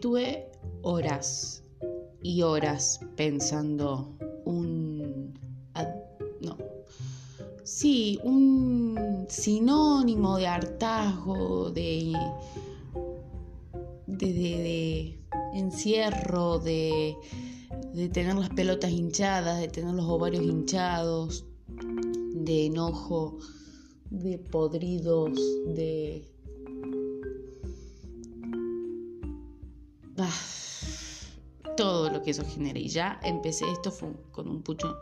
estuve 0.00 0.48
horas 0.80 1.62
y 2.22 2.40
horas 2.40 3.00
pensando 3.16 4.16
un... 4.46 5.38
No. 6.40 6.56
Sí, 7.64 8.18
un 8.24 9.26
sinónimo 9.28 10.38
de 10.38 10.46
hartazgo, 10.46 11.70
de, 11.70 12.14
de, 14.06 14.26
de, 14.32 15.18
encierro, 15.52 16.58
de, 16.60 17.14
de 17.92 18.08
tener 18.08 18.36
las 18.36 18.48
pelotas 18.48 18.90
hinchadas, 18.90 19.60
de 19.60 19.68
tener 19.68 19.92
los 19.92 20.06
ovarios 20.06 20.42
hinchados, 20.42 21.44
de 22.32 22.64
enojo, 22.64 23.36
de 24.08 24.38
podridos, 24.38 25.38
de... 25.66 26.26
Ah, 30.22 31.74
todo 31.76 32.10
lo 32.10 32.22
que 32.22 32.30
eso 32.32 32.44
genera. 32.44 32.78
Y 32.78 32.88
ya 32.88 33.20
empecé 33.22 33.70
esto 33.70 33.92
con 34.32 34.48
un 34.48 34.62
pucho. 34.62 34.98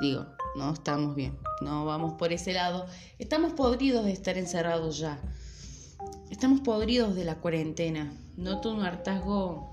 Digo, 0.00 0.26
no 0.56 0.72
estamos 0.72 1.14
bien, 1.14 1.36
no 1.60 1.84
vamos 1.84 2.14
por 2.14 2.32
ese 2.32 2.52
lado. 2.52 2.86
Estamos 3.18 3.52
podridos 3.52 4.04
de 4.04 4.12
estar 4.12 4.38
encerrados 4.38 4.98
ya. 4.98 5.20
Estamos 6.30 6.60
podridos 6.60 7.14
de 7.14 7.24
la 7.24 7.36
cuarentena. 7.36 8.12
Noto 8.36 8.72
un 8.72 8.84
hartazgo 8.84 9.68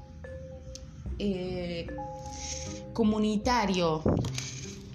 eh, 1.20 1.88
comunitario. 2.94 4.02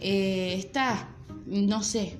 Eh, 0.00 0.54
está, 0.58 1.08
no 1.46 1.82
sé. 1.82 2.18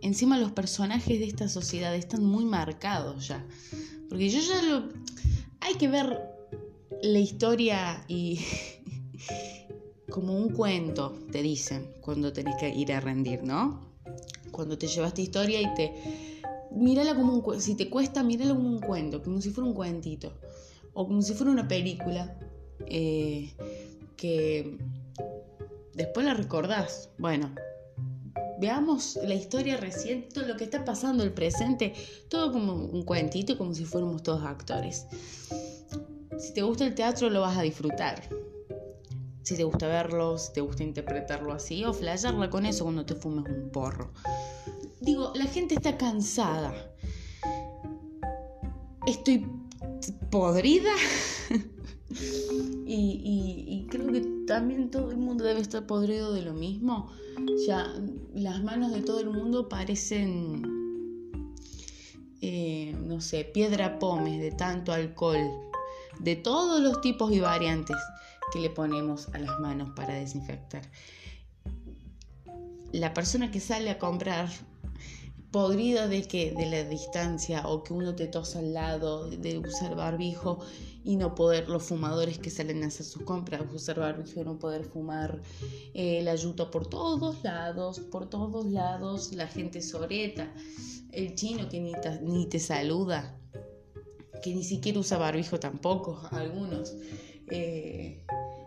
Encima 0.00 0.38
los 0.38 0.52
personajes 0.52 1.18
de 1.18 1.26
esta 1.26 1.48
sociedad 1.48 1.94
están 1.94 2.24
muy 2.24 2.44
marcados 2.44 3.28
ya. 3.28 3.44
Porque 4.08 4.30
yo 4.30 4.40
ya 4.40 4.62
lo... 4.62 4.88
Hay 5.60 5.74
que 5.74 5.88
ver 5.88 6.27
la 7.02 7.18
historia 7.18 8.04
y 8.08 8.40
como 10.10 10.34
un 10.34 10.50
cuento, 10.50 11.18
te 11.30 11.42
dicen, 11.42 11.92
cuando 12.00 12.32
tenés 12.32 12.56
que 12.56 12.68
ir 12.68 12.92
a 12.92 13.00
rendir, 13.00 13.42
¿no? 13.42 13.88
Cuando 14.50 14.78
te 14.78 14.86
llevaste 14.86 15.22
historia 15.22 15.60
y 15.60 15.74
te... 15.74 15.92
Mírala 16.70 17.14
como 17.14 17.32
un 17.32 17.40
cuento, 17.40 17.62
si 17.62 17.74
te 17.74 17.88
cuesta, 17.88 18.22
mírala 18.22 18.54
como 18.54 18.68
un 18.68 18.80
cuento, 18.80 19.22
como 19.22 19.40
si 19.40 19.50
fuera 19.50 19.68
un 19.68 19.74
cuentito, 19.74 20.32
o 20.92 21.06
como 21.06 21.22
si 21.22 21.32
fuera 21.32 21.50
una 21.50 21.66
película 21.66 22.38
eh, 22.86 23.54
que 24.16 24.76
después 25.94 26.26
la 26.26 26.34
recordás. 26.34 27.10
Bueno, 27.18 27.50
veamos 28.60 29.18
la 29.22 29.34
historia 29.34 29.76
reciente, 29.76 30.42
lo 30.42 30.56
que 30.56 30.64
está 30.64 30.84
pasando, 30.84 31.24
el 31.24 31.32
presente, 31.32 31.94
todo 32.28 32.52
como 32.52 32.74
un 32.74 33.02
cuentito, 33.04 33.56
como 33.56 33.74
si 33.74 33.84
fuéramos 33.84 34.22
todos 34.22 34.44
actores. 34.44 35.06
Te 36.58 36.64
gusta 36.64 36.86
el 36.86 36.96
teatro 36.96 37.30
lo 37.30 37.42
vas 37.42 37.56
a 37.56 37.62
disfrutar. 37.62 38.20
Si 39.44 39.56
te 39.56 39.62
gusta 39.62 39.86
verlo, 39.86 40.36
si 40.38 40.52
te 40.52 40.60
gusta 40.60 40.82
interpretarlo 40.82 41.52
así 41.52 41.84
o 41.84 41.92
flayarla 41.92 42.50
con 42.50 42.66
eso 42.66 42.82
cuando 42.82 43.06
te 43.06 43.14
fumes 43.14 43.44
un 43.48 43.70
porro. 43.70 44.10
Digo, 45.00 45.30
la 45.36 45.44
gente 45.44 45.76
está 45.76 45.96
cansada. 45.96 46.74
Estoy 49.06 49.46
podrida. 50.32 50.90
y, 52.88 53.86
creo 53.88 54.10
que 54.10 54.22
también 54.48 54.90
todo 54.90 55.12
el 55.12 55.18
mundo 55.18 55.44
debe 55.44 55.60
estar 55.60 55.86
podrido 55.86 56.32
de 56.32 56.42
lo 56.42 56.54
mismo. 56.54 57.08
Ya 57.68 57.86
las 58.34 58.64
manos 58.64 58.92
de 58.92 59.02
todo 59.02 59.20
el 59.20 59.30
mundo 59.30 59.68
parecen, 59.68 61.54
eh, 62.40 62.96
no 63.06 63.20
sé, 63.20 63.44
piedra 63.44 64.00
pomes 64.00 64.40
de 64.40 64.50
tanto 64.50 64.90
alcohol 64.90 65.67
de 66.20 66.36
todos 66.36 66.80
los 66.80 67.00
tipos 67.00 67.32
y 67.32 67.40
variantes 67.40 67.96
que 68.52 68.60
le 68.60 68.70
ponemos 68.70 69.28
a 69.34 69.38
las 69.38 69.58
manos 69.60 69.90
para 69.94 70.14
desinfectar. 70.14 70.82
La 72.92 73.12
persona 73.12 73.50
que 73.50 73.60
sale 73.60 73.90
a 73.90 73.98
comprar 73.98 74.48
podrida 75.50 76.08
de 76.08 76.22
que 76.22 76.52
de 76.52 76.66
la 76.66 76.84
distancia 76.84 77.66
o 77.66 77.82
que 77.82 77.92
uno 77.92 78.14
te 78.14 78.26
tosa 78.26 78.58
al 78.58 78.74
lado 78.74 79.30
de 79.30 79.58
usar 79.58 79.96
barbijo 79.96 80.58
y 81.04 81.16
no 81.16 81.34
poder 81.34 81.68
los 81.70 81.84
fumadores 81.84 82.38
que 82.38 82.50
salen 82.50 82.84
a 82.84 82.88
hacer 82.88 83.06
sus 83.06 83.22
compras 83.22 83.62
usar 83.72 83.98
barbijo 83.98 84.40
y 84.40 84.44
no 84.44 84.58
poder 84.58 84.84
fumar 84.84 85.40
eh, 85.94 86.20
la 86.22 86.34
yuta 86.34 86.70
por 86.70 86.86
todos 86.86 87.42
lados 87.42 87.98
por 87.98 88.28
todos 88.28 88.66
lados 88.66 89.32
la 89.32 89.46
gente 89.46 89.80
soreta 89.80 90.52
el 91.12 91.34
chino 91.34 91.66
que 91.68 91.80
ni 91.80 91.92
ni 92.22 92.46
te 92.46 92.58
saluda 92.58 93.34
que 94.42 94.54
ni 94.54 94.64
siquiera 94.64 95.00
usa 95.00 95.18
barbijo 95.18 95.58
tampoco, 95.58 96.20
algunos. 96.32 96.94
Eh, 97.50 98.24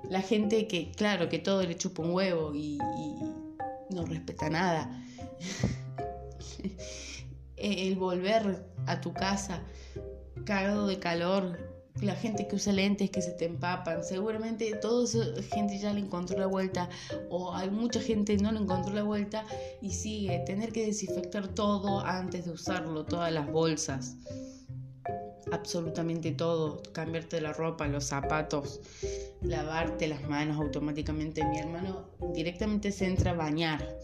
la 0.10 0.22
gente 0.22 0.68
que, 0.68 0.92
claro, 0.92 1.30
que 1.30 1.40
todo 1.40 1.64
le 1.64 1.78
chupa 1.78 2.04
un 2.04 2.12
huevo 2.12 2.54
y, 2.54 2.78
no 3.90 4.06
respeta 4.06 4.50
nada. 4.50 5.04
El 7.58 7.96
volver 7.96 8.66
a 8.88 9.02
tu 9.02 9.14
casa 9.14 9.62
cagado 10.46 10.88
de 10.88 10.98
calor, 10.98 11.60
la 12.02 12.16
gente 12.16 12.48
que 12.48 12.56
usa 12.56 12.74
lentes 12.74 13.12
que 13.12 13.22
se 13.22 13.32
te 13.32 13.46
empapan, 13.46 14.04
seguramente 14.04 14.74
toda 14.76 15.04
esa 15.04 15.44
gente 15.54 15.78
ya 15.78 15.94
le 15.94 16.00
encontró 16.00 16.40
la 16.40 16.48
vuelta 16.48 16.90
o 17.30 17.54
hay 17.54 17.70
mucha 17.70 18.02
gente 18.02 18.36
no 18.38 18.52
le 18.52 18.60
encontró 18.60 18.94
la 18.94 19.04
vuelta 19.04 19.46
y 19.82 19.92
sigue 19.92 20.40
tener 20.40 20.72
que 20.72 20.88
desinfectar 20.88 21.50
todo 21.50 22.00
antes 22.00 22.46
de 22.46 22.52
usarlo, 22.52 23.06
todas 23.06 23.32
las 23.32 23.52
bolsas 23.52 24.18
absolutamente 25.52 26.32
todo, 26.32 26.82
cambiarte 26.94 27.42
la 27.42 27.54
ropa, 27.54 27.88
los 27.88 28.06
zapatos, 28.06 28.80
lavarte 29.42 30.08
las 30.08 30.28
manos 30.28 30.58
automáticamente. 30.58 31.46
Mi 31.46 31.60
hermano 31.60 32.06
directamente 32.34 32.92
se 32.92 33.06
entra 33.06 33.32
a 33.32 33.36
bañar 33.36 33.98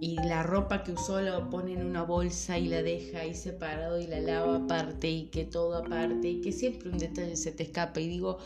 y 0.00 0.16
la 0.16 0.42
ropa 0.42 0.82
que 0.82 0.92
usó 0.92 1.20
la 1.20 1.50
pone 1.50 1.74
en 1.74 1.84
una 1.84 2.02
bolsa 2.02 2.58
y 2.58 2.68
la 2.68 2.82
deja 2.82 3.20
ahí 3.20 3.34
separado 3.34 4.00
y 4.00 4.06
la 4.06 4.20
lava 4.20 4.56
aparte 4.56 5.10
y 5.10 5.26
que 5.26 5.44
todo 5.44 5.76
aparte 5.76 6.28
y 6.28 6.40
que 6.40 6.52
siempre 6.52 6.88
un 6.88 6.98
detalle 6.98 7.36
se 7.36 7.52
te 7.52 7.64
escapa 7.64 8.00
y 8.00 8.08
digo, 8.08 8.38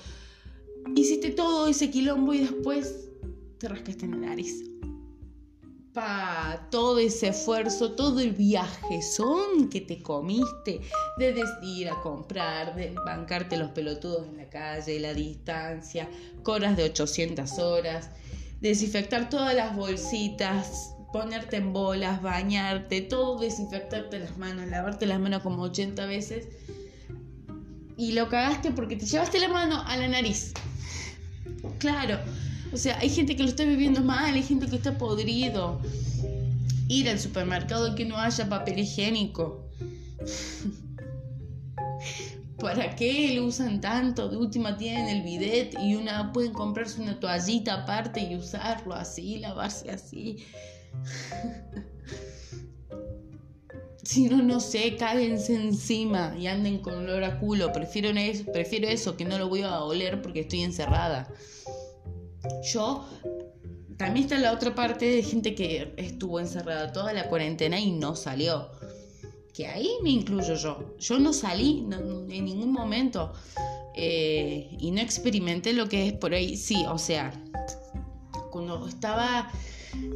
hiciste 0.96 1.30
todo 1.30 1.68
ese 1.68 1.90
quilombo 1.90 2.34
y 2.34 2.38
después 2.38 3.08
te 3.58 3.68
rascaste 3.68 4.06
en 4.06 4.10
la 4.20 4.28
nariz 4.28 4.73
todo 6.70 6.98
ese 6.98 7.28
esfuerzo, 7.28 7.92
todo 7.92 8.20
el 8.20 8.32
viaje 8.32 9.00
son 9.02 9.68
que 9.68 9.80
te 9.80 10.02
comiste 10.02 10.80
de 11.18 11.44
ir 11.62 11.88
a 11.88 12.00
comprar, 12.00 12.74
de 12.74 12.94
bancarte 13.04 13.56
los 13.56 13.70
pelotudos 13.70 14.26
en 14.26 14.38
la 14.38 14.48
calle, 14.48 14.98
la 14.98 15.14
distancia, 15.14 16.08
horas 16.44 16.76
de 16.76 16.84
800 16.84 17.58
horas, 17.58 18.10
desinfectar 18.60 19.28
todas 19.28 19.54
las 19.54 19.76
bolsitas, 19.76 20.94
ponerte 21.12 21.56
en 21.58 21.72
bolas, 21.72 22.20
bañarte, 22.22 23.00
todo 23.02 23.38
desinfectarte 23.38 24.18
las 24.18 24.36
manos, 24.36 24.66
lavarte 24.66 25.06
las 25.06 25.20
manos 25.20 25.42
como 25.42 25.62
80 25.62 26.06
veces 26.06 26.48
y 27.96 28.12
lo 28.12 28.28
cagaste 28.28 28.72
porque 28.72 28.96
te 28.96 29.06
llevaste 29.06 29.38
la 29.38 29.48
mano 29.48 29.80
a 29.86 29.96
la 29.96 30.08
nariz. 30.08 30.52
Claro, 31.78 32.18
o 32.74 32.76
sea, 32.76 32.98
hay 32.98 33.08
gente 33.08 33.36
que 33.36 33.44
lo 33.44 33.48
está 33.48 33.64
viviendo 33.64 34.02
mal, 34.02 34.34
hay 34.34 34.42
gente 34.42 34.66
que 34.66 34.76
está 34.76 34.98
podrido. 34.98 35.80
Ir 36.88 37.08
al 37.08 37.20
supermercado 37.20 37.92
y 37.92 37.94
que 37.94 38.04
no 38.04 38.18
haya 38.18 38.48
papel 38.48 38.80
higiénico. 38.80 39.64
¿Para 42.58 42.96
qué 42.96 43.32
lo 43.34 43.46
usan 43.46 43.80
tanto? 43.80 44.28
De 44.28 44.36
última 44.36 44.76
tienen 44.76 45.08
el 45.08 45.22
bidet 45.22 45.76
y 45.80 45.94
una 45.94 46.32
pueden 46.32 46.52
comprarse 46.52 47.00
una 47.00 47.20
toallita 47.20 47.82
aparte 47.82 48.20
y 48.20 48.34
usarlo 48.34 48.94
así, 48.94 49.38
lavarse 49.38 49.90
así. 49.90 50.44
si 54.02 54.28
no, 54.28 54.42
no 54.42 54.58
sé, 54.58 54.96
cáguense 54.96 55.54
encima 55.54 56.34
y 56.38 56.48
anden 56.48 56.78
con 56.78 56.94
olor 56.94 57.22
a 57.22 57.38
culo. 57.38 57.72
Prefiero 57.72 58.10
eso, 58.10 58.50
prefiero 58.52 58.88
eso 58.88 59.16
que 59.16 59.24
no 59.24 59.38
lo 59.38 59.48
voy 59.48 59.62
a 59.62 59.78
oler 59.80 60.20
porque 60.22 60.40
estoy 60.40 60.62
encerrada. 60.62 61.28
Yo 62.72 63.04
también 63.96 64.24
está 64.24 64.38
la 64.38 64.52
otra 64.52 64.74
parte 64.74 65.06
de 65.06 65.22
gente 65.22 65.54
que 65.54 65.94
estuvo 65.96 66.40
encerrada 66.40 66.92
toda 66.92 67.12
la 67.12 67.28
cuarentena 67.28 67.78
y 67.78 67.92
no 67.92 68.16
salió. 68.16 68.68
Que 69.52 69.66
ahí 69.68 69.88
me 70.02 70.10
incluyo 70.10 70.54
yo. 70.54 70.96
Yo 70.98 71.18
no 71.18 71.32
salí 71.32 71.86
en 71.90 72.44
ningún 72.44 72.72
momento 72.72 73.32
eh, 73.94 74.68
y 74.78 74.90
no 74.90 75.00
experimenté 75.00 75.72
lo 75.72 75.88
que 75.88 76.08
es 76.08 76.12
por 76.12 76.34
ahí. 76.34 76.56
Sí, 76.56 76.84
o 76.88 76.98
sea, 76.98 77.32
cuando 78.50 78.88
estaba 78.88 79.50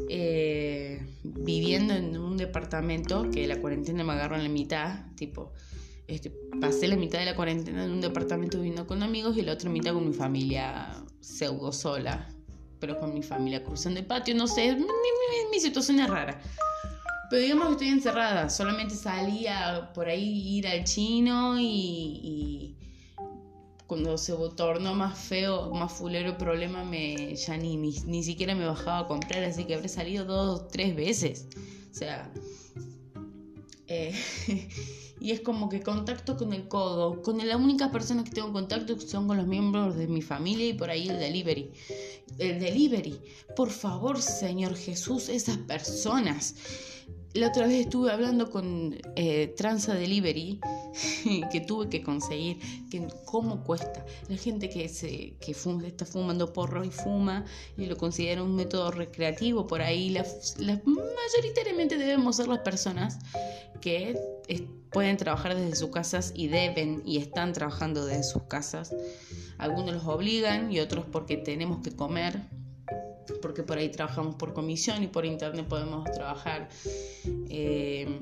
eh, 0.09 1.01
viviendo 1.23 1.95
en 1.95 2.19
un 2.19 2.37
departamento, 2.37 3.31
que 3.31 3.47
la 3.47 3.61
cuarentena 3.61 4.03
me 4.03 4.13
agarró 4.13 4.37
en 4.37 4.43
la 4.43 4.49
mitad, 4.49 5.07
tipo, 5.15 5.53
este, 6.09 6.31
pasé 6.59 6.89
la 6.89 6.97
mitad 6.97 7.19
de 7.19 7.27
la 7.27 7.37
cuarentena 7.37 7.85
en 7.85 7.91
un 7.91 8.01
departamento 8.01 8.57
viviendo 8.57 8.87
con 8.87 9.03
amigos 9.03 9.37
y 9.37 9.43
la 9.43 9.53
otra 9.53 9.69
mitad 9.69 9.93
con 9.93 10.09
mi 10.09 10.15
familia 10.15 11.05
pseudo 11.21 11.71
sola, 11.71 12.35
pero 12.81 12.99
con 12.99 13.13
mi 13.13 13.23
familia 13.23 13.63
cruzando 13.63 14.01
el 14.01 14.07
patio, 14.07 14.35
no 14.35 14.47
sé, 14.47 14.75
mi, 14.75 15.61
situación 15.61 16.01
es 16.01 16.09
rara. 16.09 16.41
Pero 17.29 17.43
digamos 17.43 17.67
que 17.67 17.73
estoy 17.73 17.89
encerrada, 17.89 18.49
solamente 18.49 18.95
salía 18.95 19.91
por 19.95 20.09
ahí 20.09 20.57
ir 20.57 20.67
al 20.67 20.85
chino 20.85 21.61
y, 21.61 22.75
cuando 23.87 24.17
se 24.17 24.35
tornó 24.57 24.95
más 24.95 25.19
feo, 25.19 25.71
más 25.75 25.93
fulero 25.93 26.31
el 26.31 26.37
problema, 26.37 26.85
me, 26.85 27.37
ya 27.37 27.59
ni, 27.59 27.77
ni, 27.77 28.23
siquiera 28.23 28.55
me 28.55 28.65
bajaba 28.65 29.01
a 29.01 29.07
comprar, 29.07 29.45
así 29.45 29.65
que 29.65 29.75
habré 29.75 29.89
salido 29.89 30.25
dos, 30.25 30.69
tres 30.69 30.97
veces. 30.97 31.49
O 31.91 31.95
sea, 31.95 32.33
eh, 33.89 34.15
y 35.21 35.33
es 35.33 35.41
como 35.41 35.69
que 35.69 35.83
contacto 35.83 36.37
con 36.37 36.53
el 36.53 36.69
codo. 36.69 37.23
Con 37.23 37.39
las 37.47 37.57
únicas 37.57 37.91
personas 37.91 38.25
que 38.25 38.31
tengo 38.31 38.53
contacto 38.53 38.99
son 39.01 39.27
con 39.27 39.37
los 39.37 39.47
miembros 39.47 39.97
de 39.97 40.07
mi 40.07 40.23
familia 40.23 40.69
y 40.69 40.75
por 40.75 40.91
ahí 40.91 41.09
el 41.09 41.19
delivery. 41.19 41.71
El 42.39 42.61
delivery. 42.61 43.21
Por 43.57 43.71
favor, 43.71 44.21
Señor 44.21 44.77
Jesús, 44.77 45.29
esas 45.29 45.59
personas. 45.59 46.55
La 47.35 47.49
otra 47.49 47.67
vez 47.67 47.81
estuve 47.81 48.11
hablando 48.11 48.51
con 48.51 48.97
eh, 49.15 49.55
Transa 49.57 49.95
Delivery 49.95 50.61
que 51.53 51.61
tuve 51.61 51.89
que 51.89 52.03
conseguir, 52.03 52.59
que 52.91 53.07
cómo 53.27 53.63
cuesta. 53.65 54.05
La 54.29 54.37
gente 54.37 54.71
que, 54.71 54.89
se, 54.89 55.35
que 55.39 55.53
está 55.87 56.07
fumando 56.07 56.53
porro 56.53 56.85
y 56.85 56.91
fuma 56.91 57.45
y 57.77 57.87
lo 57.87 57.97
considera 57.99 58.43
un 58.43 58.57
método 58.57 58.91
recreativo 58.91 59.67
por 59.67 59.83
ahí, 59.83 60.09
la, 60.09 60.25
mayoritariamente 60.59 61.99
debemos 61.99 62.37
ser 62.37 62.49
las 62.49 62.61
personas 62.61 63.19
que 63.81 64.19
pueden 64.91 65.19
trabajar 65.19 65.55
desde 65.55 65.77
sus 65.77 65.91
casas 65.91 66.33
y 66.35 66.49
deben 66.49 67.03
y 67.05 67.19
están 67.19 67.53
trabajando 67.53 68.07
desde 68.07 68.23
sus 68.23 68.43
casas. 68.45 68.95
Algunos 69.59 69.95
los 69.95 70.07
obligan 70.07 70.73
y 70.73 70.81
otros 70.81 71.05
porque 71.13 71.37
tenemos 71.37 71.83
que 71.83 71.95
comer 71.95 72.41
porque 73.43 73.63
por 73.63 73.79
ahí 73.79 73.89
trabajamos 73.91 74.35
por 74.37 74.53
comisión 74.53 75.03
y 75.03 75.07
por 75.07 75.25
internet 75.25 75.67
podemos 75.67 76.05
trabajar. 76.13 76.69
Eh, 77.51 78.21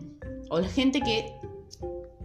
o 0.51 0.61
la 0.61 0.69
gente 0.69 1.01
que, 1.01 1.33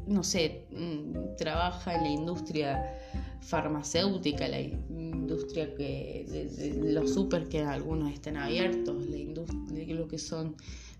no 0.07 0.23
sé, 0.23 0.65
mm, 0.71 1.35
trabaja 1.37 1.95
en 1.95 2.03
la 2.03 2.09
industria 2.09 2.97
farmacéutica, 3.41 4.47
la 4.47 4.61
industria 4.61 5.73
que, 5.75 6.25
de, 6.29 6.91
los 6.93 7.13
super 7.13 7.47
que 7.49 7.61
algunos 7.61 8.13
están 8.13 8.37
abiertos, 8.37 9.05
la 9.07 9.17
industria, 9.17 9.95
lo 9.95 10.07
que 10.07 10.17
son 10.17 10.55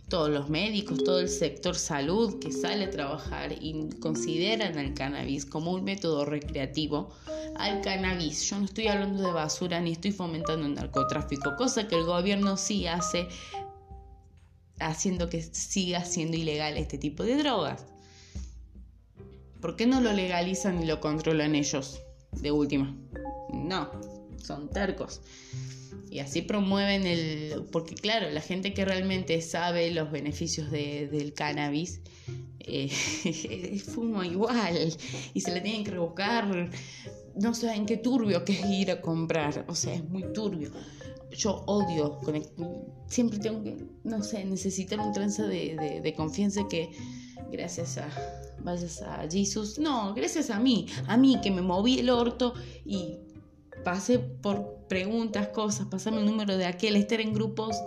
todos 0.09 0.29
los 0.29 0.49
médicos, 0.49 1.03
todo 1.03 1.21
el 1.21 1.29
sector 1.29 1.75
salud 1.75 2.37
que 2.39 2.51
sale 2.51 2.85
a 2.85 2.89
trabajar 2.89 3.55
y 3.61 3.89
consideran 4.01 4.77
el 4.77 4.93
cannabis 4.93 5.45
como 5.45 5.71
un 5.71 5.85
método 5.85 6.25
recreativo, 6.25 7.11
al 7.55 7.81
cannabis. 7.81 8.49
Yo 8.49 8.59
no 8.59 8.65
estoy 8.65 8.87
hablando 8.87 9.23
de 9.23 9.31
basura 9.31 9.79
ni 9.79 9.93
estoy 9.93 10.11
fomentando 10.11 10.65
el 10.65 10.75
narcotráfico, 10.75 11.55
cosa 11.55 11.87
que 11.87 11.95
el 11.95 12.05
gobierno 12.05 12.57
sí 12.57 12.87
hace 12.87 13.27
haciendo 14.79 15.29
que 15.29 15.41
siga 15.41 16.03
siendo 16.05 16.37
ilegal 16.37 16.77
este 16.77 16.97
tipo 16.97 17.23
de 17.23 17.37
drogas. 17.37 17.85
¿Por 19.61 19.75
qué 19.75 19.85
no 19.85 20.01
lo 20.01 20.11
legalizan 20.11 20.81
y 20.81 20.85
lo 20.85 20.99
controlan 20.99 21.53
ellos? 21.55 22.01
De 22.31 22.51
última. 22.51 22.95
No, 23.53 23.91
son 24.43 24.69
tercos. 24.69 25.21
Y 26.09 26.19
así 26.19 26.41
promueven 26.41 27.05
el... 27.05 27.63
Porque 27.71 27.95
claro, 27.95 28.29
la 28.31 28.41
gente 28.41 28.73
que 28.73 28.85
realmente 28.85 29.41
sabe 29.41 29.91
los 29.91 30.11
beneficios 30.11 30.71
del 30.71 31.33
cannabis, 31.33 32.01
eh, 32.59 32.89
fuma 33.85 34.25
igual 34.25 34.93
y 35.33 35.41
se 35.41 35.53
le 35.53 35.61
tienen 35.61 35.83
que 35.83 35.91
rebuscar. 35.91 36.69
No 37.35 37.53
saben 37.53 37.85
qué 37.85 37.97
turbio 37.97 38.43
que 38.45 38.53
es 38.53 38.65
ir 38.69 38.91
a 38.91 39.01
comprar. 39.01 39.65
O 39.67 39.75
sea, 39.75 39.93
es 39.93 40.03
muy 40.09 40.31
turbio. 40.33 40.71
Yo 41.31 41.63
odio, 41.65 42.19
siempre 43.07 43.39
tengo 43.39 43.63
que, 43.63 43.77
no 44.03 44.21
sé, 44.21 44.43
necesitar 44.43 44.99
un 44.99 45.13
trance 45.13 45.43
de, 45.43 46.01
de 46.03 46.13
confianza 46.13 46.67
que 46.67 46.91
gracias 47.49 47.97
a, 47.97 48.09
vayas 48.63 49.01
a 49.01 49.27
Jesus, 49.29 49.79
no, 49.79 50.13
gracias 50.13 50.49
a 50.49 50.59
mí, 50.59 50.87
a 51.07 51.17
mí 51.17 51.39
que 51.41 51.51
me 51.51 51.61
moví 51.61 51.99
el 51.99 52.09
orto 52.09 52.53
y 52.85 53.17
pasé 53.83 54.19
por 54.19 54.85
preguntas, 54.87 55.49
cosas, 55.49 55.87
pasame 55.87 56.19
el 56.19 56.25
número 56.25 56.57
de 56.57 56.65
aquel, 56.65 56.95
estar 56.95 57.21
en 57.21 57.33
grupos 57.33 57.77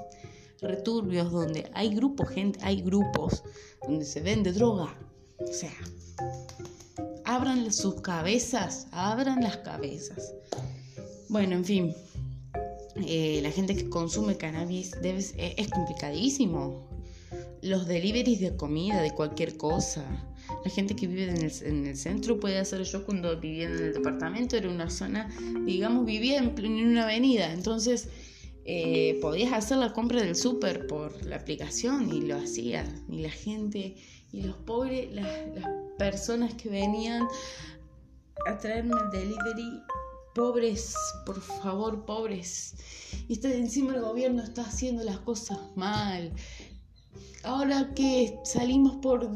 returbios 0.61 1.31
donde 1.31 1.70
hay 1.75 1.94
grupos, 1.94 2.29
gente, 2.31 2.58
hay 2.62 2.82
grupos 2.82 3.43
donde 3.87 4.05
se 4.05 4.20
vende 4.20 4.52
droga. 4.52 4.96
O 5.38 5.52
sea, 5.52 5.73
abran 7.34 7.72
sus 7.72 8.00
cabezas, 8.00 8.86
abran 8.92 9.42
las 9.42 9.58
cabezas. 9.58 10.34
Bueno, 11.28 11.56
en 11.56 11.64
fin, 11.64 11.94
eh, 12.96 13.40
la 13.42 13.50
gente 13.50 13.75
que 13.75 13.88
consume 13.88 14.36
cannabis 14.36 14.92
es 15.02 15.69
complicadísimo. 15.69 16.88
Los 17.62 17.86
deliveries 17.86 18.40
de 18.40 18.56
comida, 18.56 19.00
de 19.00 19.10
cualquier 19.12 19.56
cosa 19.56 20.04
la 20.64 20.70
gente 20.70 20.94
que 20.96 21.06
vive 21.06 21.25
en 21.25 21.86
el, 21.86 21.96
centro 21.96 22.40
puede 22.40 22.58
hacer. 22.58 22.82
Yo 22.82 23.04
cuando 23.04 23.38
vivía 23.38 23.64
en 23.64 23.72
el 23.72 23.92
departamento 23.94 24.56
era 24.56 24.69
una 24.69 24.90
zona, 24.90 25.28
digamos, 25.64 26.04
vivía 26.04 26.38
en, 26.38 26.72
una 26.72 27.04
avenida, 27.04 27.52
entonces 27.52 28.08
eh, 28.64 29.19
podías 29.20 29.52
hacer 29.52 29.78
la 29.78 29.92
compra 29.92 30.22
del 30.22 30.36
súper 30.36 30.86
por 30.86 31.25
la 31.25 31.36
aplicación 31.36 32.12
y 32.12 32.22
lo 32.22 32.36
hacía. 32.36 32.84
Y 33.08 33.20
la 33.20 33.31
gente, 33.31 33.96
y 34.34 34.42
los 34.42 34.56
pobres, 34.56 35.12
las, 35.12 35.28
personas 35.96 36.52
que 36.54 36.69
venían 36.69 37.22
a 38.46 38.58
traerme 38.58 38.94
el 39.04 39.10
delivery 39.10 39.81
pobres, 40.34 40.96
por 41.25 41.40
favor, 41.40 42.04
pobres. 42.04 42.75
Y 43.28 43.34
está 43.34 43.52
encima 43.52 43.94
el 43.94 44.00
gobierno 44.00 44.42
está 44.42 44.62
haciendo 44.62 45.04
las 45.04 45.19
cosas 45.19 45.58
mal. 45.76 46.32
Ahora 47.44 47.94
que 47.94 48.36
salimos 48.44 48.96
por 48.96 49.31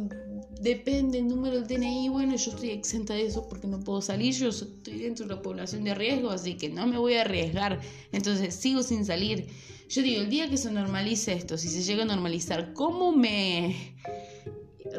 depende 0.61 1.19
el 1.19 1.29
número 1.29 1.61
del 1.61 1.69
DNI, 1.69 2.09
bueno, 2.09 2.35
yo 2.35 2.51
estoy 2.51 2.71
exenta 2.71 3.15
de 3.15 3.27
eso 3.27 3.49
porque 3.49 3.69
no 3.69 3.79
puedo 3.79 4.03
salir, 4.03 4.35
yo 4.35 4.49
estoy 4.49 4.99
dentro 4.99 5.25
de 5.25 5.35
una 5.35 5.43
población 5.43 5.85
de 5.85 5.95
riesgo, 5.95 6.31
así 6.31 6.55
que 6.55 6.69
no 6.69 6.89
me 6.89 6.99
voy 6.99 7.15
a 7.15 7.21
arriesgar, 7.21 7.81
entonces 8.11 8.53
sigo 8.57 8.83
sin 8.83 9.05
salir. 9.05 9.47
Yo 9.89 10.03
digo, 10.03 10.21
el 10.21 10.29
día 10.29 10.51
que 10.51 10.57
se 10.57 10.73
normalice 10.73 11.35
esto, 11.35 11.57
si 11.57 11.69
se 11.69 11.83
llega 11.83 12.03
a 12.03 12.07
normalizar, 12.07 12.73
¿cómo 12.75 13.13
me 13.13 13.95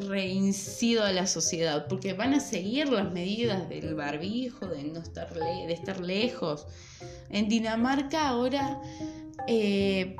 reincido 0.01 1.03
a 1.03 1.11
la 1.11 1.27
sociedad? 1.27 1.87
Porque 1.87 2.13
van 2.13 2.33
a 2.33 2.39
seguir 2.39 2.89
las 2.89 3.11
medidas 3.11 3.69
del 3.69 3.95
barbijo, 3.95 4.67
de 4.67 4.83
no 4.83 4.99
estar, 4.99 5.33
de 5.33 5.73
estar 5.73 5.99
lejos. 5.99 6.67
En 7.29 7.49
Dinamarca 7.49 8.27
ahora... 8.27 8.81
Eh, 9.47 10.15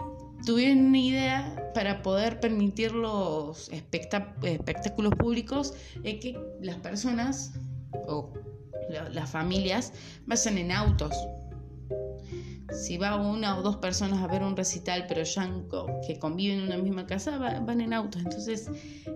tuvieron 0.45 0.85
una 0.85 0.97
idea 0.97 1.71
para 1.73 2.01
poder 2.01 2.39
permitir 2.39 2.91
los 2.91 3.69
espectáculos 3.69 5.13
públicos 5.15 5.73
es 6.03 6.19
que 6.19 6.39
las 6.61 6.77
personas 6.77 7.53
o 8.07 8.33
las 9.11 9.29
familias 9.29 9.93
vayan 10.25 10.57
en 10.57 10.71
autos. 10.71 11.13
Si 12.71 12.97
va 12.97 13.15
una 13.15 13.57
o 13.57 13.61
dos 13.61 13.77
personas 13.77 14.21
a 14.21 14.27
ver 14.27 14.43
un 14.43 14.55
recital, 14.55 15.05
pero 15.07 15.23
ya 15.23 15.49
que 16.05 16.19
conviven 16.19 16.59
en 16.59 16.65
una 16.65 16.77
misma 16.77 17.05
casa, 17.05 17.37
van 17.37 17.81
en 17.81 17.93
autos. 17.93 18.21
Entonces, 18.21 18.69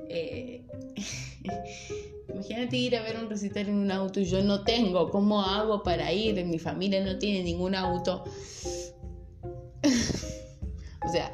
eh, 0.10 0.66
imagínate 2.30 2.78
ir 2.78 2.96
a 2.96 3.04
ver 3.04 3.18
un 3.18 3.30
recital 3.30 3.68
en 3.68 3.76
un 3.76 3.92
auto 3.92 4.20
y 4.20 4.26
yo 4.26 4.42
no 4.44 4.64
tengo. 4.64 5.10
¿Cómo 5.10 5.42
hago 5.42 5.84
para 5.84 6.12
ir? 6.12 6.44
Mi 6.46 6.60
familia 6.60 7.04
no 7.04 7.18
tiene 7.18 7.44
ningún 7.44 7.76
auto. 7.76 8.24
O 11.06 11.12
sea, 11.12 11.34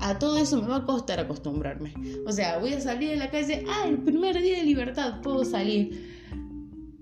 a 0.00 0.18
todo 0.18 0.38
eso 0.38 0.62
me 0.62 0.68
va 0.68 0.76
a 0.76 0.84
costar 0.84 1.18
acostumbrarme. 1.18 1.92
O 2.26 2.32
sea, 2.32 2.58
voy 2.58 2.72
a 2.74 2.80
salir 2.80 3.10
de 3.10 3.16
la 3.16 3.28
calle, 3.28 3.64
ah, 3.68 3.86
el 3.88 3.98
primer 3.98 4.40
día 4.40 4.58
de 4.58 4.62
libertad 4.62 5.20
puedo 5.20 5.44
salir. 5.44 6.17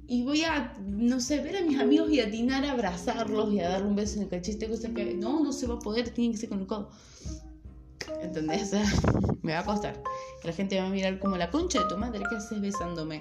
Y 0.09 0.23
voy 0.23 0.45
a, 0.45 0.73
no 0.87 1.19
sé, 1.21 1.41
ver 1.41 1.57
a 1.57 1.63
mis 1.63 1.79
amigos 1.81 2.11
y 2.11 2.21
atinar 2.21 2.65
a 2.65 2.73
abrazarlos 2.73 3.53
y 3.53 3.61
a 3.61 3.71
darle 3.71 3.89
un 3.89 3.97
beso 3.97 4.17
en 4.17 4.23
el 4.23 4.29
cachiste, 4.29 4.69
cosa 4.69 4.91
que 4.91 5.15
no, 5.15 5.43
no 5.43 5.53
se 5.53 5.67
va 5.67 5.75
a 5.75 5.79
poder, 5.79 6.11
tiene 6.11 6.33
que 6.33 6.41
ser 6.41 6.49
con 6.49 6.61
el 6.61 6.67
codo. 6.67 6.91
¿Entendés? 8.23 8.73
Me 9.43 9.53
va 9.53 9.61
a 9.61 9.65
costar. 9.65 10.01
La 10.45 10.53
gente 10.53 10.79
va 10.81 10.87
a 10.87 10.91
mirar 10.91 11.19
como 11.19 11.37
la 11.37 11.51
concha 11.51 11.81
de 11.81 11.89
tu 11.89 11.97
madre, 11.97 12.23
¿qué 12.31 12.37
haces 12.37 12.61
besándome? 12.61 13.21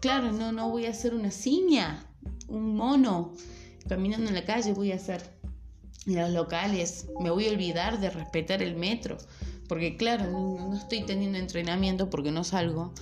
Claro, 0.00 0.32
no, 0.32 0.50
no 0.50 0.70
voy 0.70 0.86
a 0.86 0.90
hacer 0.90 1.14
una 1.14 1.30
ciña, 1.30 2.04
un 2.48 2.74
mono, 2.76 3.32
caminando 3.88 4.28
en 4.28 4.34
la 4.34 4.44
calle 4.44 4.72
voy 4.72 4.92
a 4.92 4.96
hacer 4.96 5.22
en 6.06 6.16
los 6.16 6.30
locales, 6.30 7.06
me 7.20 7.30
voy 7.30 7.46
a 7.46 7.52
olvidar 7.52 8.00
de 8.00 8.10
respetar 8.10 8.62
el 8.62 8.76
metro, 8.76 9.16
porque 9.68 9.96
claro, 9.96 10.30
no, 10.30 10.74
estoy 10.76 11.04
teniendo 11.04 11.38
entrenamiento 11.38 12.10
porque 12.10 12.30
no 12.30 12.44
salgo 12.44 12.92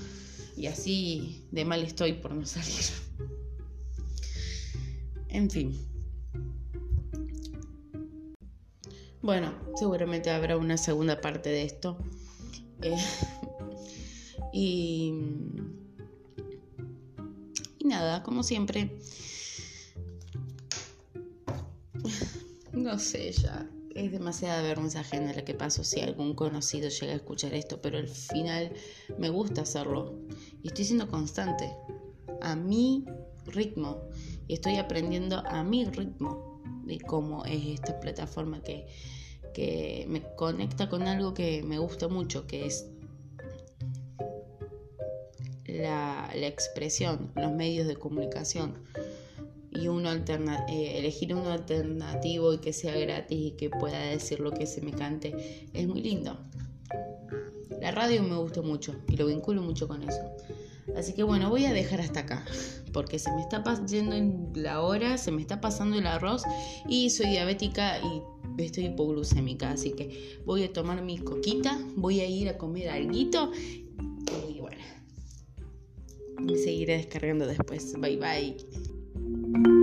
y 0.56 0.66
así 0.66 1.46
de 1.50 1.64
mal 1.64 1.82
estoy 1.82 2.14
por 2.14 2.32
no 2.34 2.46
salir. 2.46 2.84
En 5.28 5.50
fin. 5.50 5.78
Bueno, 9.22 9.54
seguramente 9.76 10.30
habrá 10.30 10.56
una 10.56 10.76
segunda 10.76 11.20
parte 11.20 11.48
de 11.48 11.62
esto. 11.62 11.96
Eh, 12.82 12.96
y, 14.52 15.14
y 17.78 17.84
nada, 17.84 18.22
como 18.22 18.42
siempre, 18.42 18.98
no 22.72 22.98
sé, 22.98 23.32
ya 23.32 23.70
es 23.94 24.10
demasiada 24.10 24.62
vergüenza 24.62 25.00
ajena 25.00 25.32
la 25.32 25.44
que 25.44 25.54
paso 25.54 25.84
si 25.84 26.00
algún 26.00 26.34
conocido 26.34 26.88
llega 26.88 27.12
a 27.12 27.16
escuchar 27.16 27.54
esto, 27.54 27.80
pero 27.80 27.98
al 27.98 28.08
final 28.08 28.72
me 29.18 29.28
gusta 29.28 29.62
hacerlo 29.62 30.18
y 30.62 30.68
estoy 30.68 30.84
siendo 30.84 31.08
constante 31.08 31.74
a 32.40 32.56
mi 32.56 33.04
ritmo 33.46 34.08
y 34.46 34.54
estoy 34.54 34.76
aprendiendo 34.76 35.42
a 35.46 35.62
mi 35.62 35.84
ritmo 35.84 36.60
de 36.84 36.98
cómo 37.00 37.44
es 37.44 37.66
esta 37.66 37.98
plataforma 38.00 38.62
que, 38.62 38.86
que 39.54 40.04
me 40.08 40.22
conecta 40.36 40.88
con 40.88 41.02
algo 41.02 41.34
que 41.34 41.62
me 41.62 41.78
gusta 41.78 42.08
mucho, 42.08 42.46
que 42.46 42.66
es 42.66 42.86
la, 45.66 46.30
expresión, 46.34 47.32
los 47.34 47.52
medios 47.52 47.86
de 47.86 47.96
comunicación 47.96 48.74
y 49.70 49.88
uno 49.88 50.12
eh, 50.12 50.98
elegir 50.98 51.34
uno 51.34 51.50
alternativo 51.50 52.52
y 52.52 52.58
que 52.58 52.72
sea 52.72 52.96
gratis 52.96 53.38
y 53.38 53.50
que 53.52 53.70
pueda 53.70 53.98
decir 53.98 54.40
lo 54.40 54.52
que 54.52 54.66
se 54.66 54.82
me 54.82 54.92
cante 54.92 55.68
es 55.72 55.88
muy 55.88 56.02
lindo. 56.02 56.38
La 57.82 57.90
radio 57.90 58.22
me 58.22 58.36
gusta 58.36 58.62
mucho 58.62 58.94
y 59.08 59.16
lo 59.16 59.26
vinculo 59.26 59.60
mucho 59.60 59.88
con 59.88 60.04
eso. 60.04 60.20
Así 60.96 61.14
que 61.14 61.24
bueno, 61.24 61.50
voy 61.50 61.64
a 61.64 61.72
dejar 61.72 62.00
hasta 62.00 62.20
acá, 62.20 62.44
porque 62.92 63.18
se 63.18 63.28
me 63.32 63.40
está 63.40 63.64
yendo 63.86 64.60
la 64.60 64.82
hora, 64.82 65.18
se 65.18 65.32
me 65.32 65.40
está 65.40 65.60
pasando 65.60 65.98
el 65.98 66.06
arroz 66.06 66.44
y 66.88 67.10
soy 67.10 67.30
diabética 67.30 67.98
y 67.98 68.62
estoy 68.62 68.86
hipoglucémica, 68.86 69.72
así 69.72 69.92
que 69.92 70.38
voy 70.44 70.62
a 70.62 70.72
tomar 70.72 71.02
mi 71.02 71.18
coquita, 71.18 71.76
voy 71.96 72.20
a 72.20 72.26
ir 72.26 72.48
a 72.48 72.56
comer 72.56 72.88
algo 72.88 73.12
y 73.12 74.60
bueno, 74.60 74.82
me 76.40 76.56
seguiré 76.56 76.98
descargando 76.98 77.48
después. 77.48 77.94
Bye 77.98 78.16
bye. 78.16 79.81